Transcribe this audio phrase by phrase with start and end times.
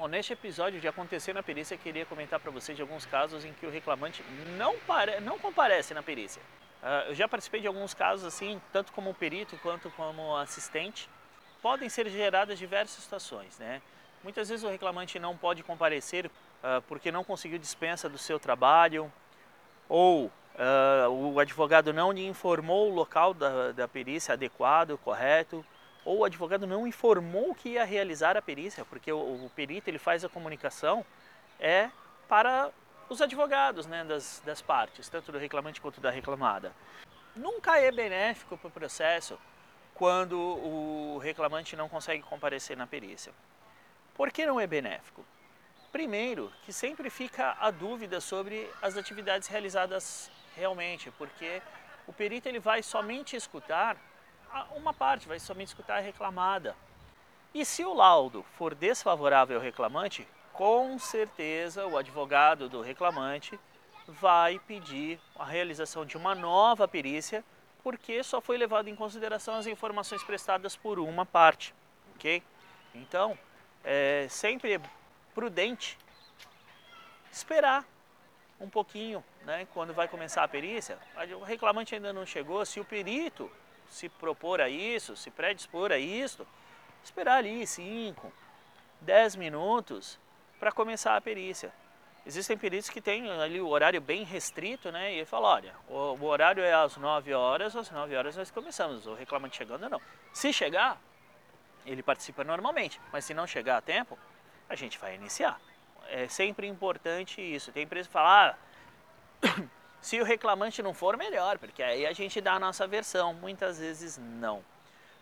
[0.00, 3.52] Bom, neste episódio de Acontecer na Perícia, queria comentar para vocês de alguns casos em
[3.52, 4.24] que o reclamante
[4.56, 5.20] não, pare...
[5.20, 6.40] não comparece na perícia.
[6.82, 11.06] Uh, eu já participei de alguns casos assim, tanto como perito quanto como assistente.
[11.60, 13.82] Podem ser geradas diversas situações, né?
[14.24, 19.12] Muitas vezes o reclamante não pode comparecer uh, porque não conseguiu dispensa do seu trabalho,
[19.86, 25.62] ou uh, o advogado não lhe informou o local da, da perícia adequado, correto,
[26.04, 29.98] ou o advogado não informou que ia realizar a perícia, porque o, o perito ele
[29.98, 31.04] faz a comunicação
[31.58, 31.90] é
[32.28, 32.70] para
[33.08, 36.72] os advogados né, das, das partes, tanto do reclamante quanto da reclamada.
[37.34, 39.38] Nunca é benéfico para o processo
[39.94, 43.32] quando o reclamante não consegue comparecer na perícia.
[44.14, 45.24] Por que não é benéfico?
[45.92, 51.60] Primeiro, que sempre fica a dúvida sobre as atividades realizadas realmente, porque
[52.06, 53.96] o perito ele vai somente escutar
[54.74, 56.76] uma parte, vai somente escutar a reclamada.
[57.52, 63.58] E se o laudo for desfavorável ao reclamante, com certeza o advogado do reclamante
[64.06, 67.44] vai pedir a realização de uma nova perícia,
[67.82, 71.74] porque só foi levado em consideração as informações prestadas por uma parte,
[72.14, 72.42] ok?
[72.94, 73.38] Então,
[73.84, 74.80] é sempre
[75.34, 75.96] prudente
[77.32, 77.84] esperar
[78.60, 79.66] um pouquinho, né?
[79.72, 80.98] Quando vai começar a perícia,
[81.38, 83.50] o reclamante ainda não chegou, se o perito
[83.90, 86.46] se propor a isso, se predispor a isso,
[87.02, 88.32] esperar ali 5,
[89.00, 90.18] 10 minutos
[90.58, 91.72] para começar a perícia.
[92.24, 95.12] Existem peritos que têm ali o horário bem restrito, né?
[95.12, 98.50] E ele fala, olha, o, o horário é às 9 horas, às 9 horas nós
[98.50, 100.00] começamos, o reclamante chegando não.
[100.32, 101.00] Se chegar,
[101.84, 104.18] ele participa normalmente, mas se não chegar a tempo,
[104.68, 105.58] a gente vai iniciar.
[106.08, 107.72] É sempre importante isso.
[107.72, 108.56] Tem empresa que fala,
[109.42, 109.62] ah,
[110.00, 113.34] se o reclamante não for, melhor, porque aí a gente dá a nossa versão.
[113.34, 114.62] Muitas vezes não.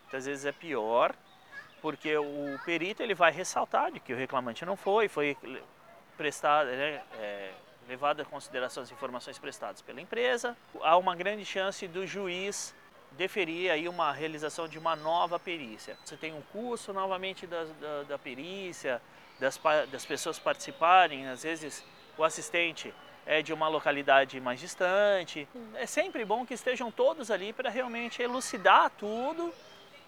[0.03, 1.13] Muitas vezes é pior,
[1.81, 5.37] porque o perito ele vai ressaltar de que o reclamante não foi, foi
[6.17, 7.51] prestado, né, é,
[7.87, 10.55] levado em consideração as informações prestadas pela empresa.
[10.81, 12.73] Há uma grande chance do juiz
[13.11, 15.97] deferir aí uma realização de uma nova perícia.
[16.05, 19.01] Você tem um custo novamente da, da, da perícia,
[19.39, 19.59] das,
[19.91, 21.83] das pessoas participarem, às vezes
[22.17, 22.93] o assistente
[23.25, 25.47] é de uma localidade mais distante.
[25.75, 29.53] É sempre bom que estejam todos ali para realmente elucidar tudo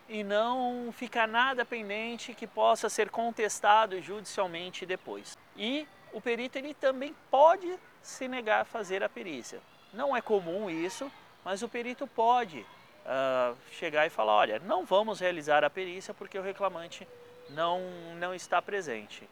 [0.09, 5.37] e não ficar nada pendente que possa ser contestado judicialmente depois.
[5.55, 9.61] E o perito ele também pode se negar a fazer a perícia.
[9.93, 11.11] Não é comum isso,
[11.43, 16.37] mas o perito pode uh, chegar e falar, olha, não vamos realizar a perícia porque
[16.37, 17.07] o reclamante
[17.49, 17.81] não,
[18.17, 19.27] não está presente.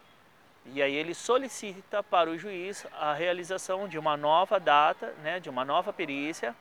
[0.66, 5.48] E aí ele solicita para o juiz a realização de uma nova data, né, de
[5.48, 6.54] uma nova perícia,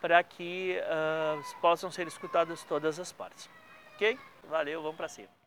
[0.00, 3.48] para que uh, possam ser escutadas todas as partes.
[3.94, 4.18] Ok?
[4.48, 5.45] Valeu, vamos para cima.